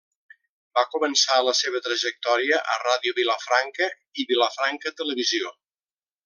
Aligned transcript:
Va 0.77 0.83
començar 0.93 1.35
la 1.47 1.53
seva 1.59 1.81
trajectòria 1.87 2.61
a 2.77 2.79
Ràdio 2.85 3.13
Vilafranca 3.21 3.91
i 4.23 4.27
Vilafranca 4.33 4.95
Televisió. 5.03 5.55